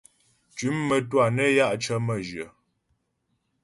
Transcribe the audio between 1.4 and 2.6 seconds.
ya' cə̀ mə́jyə.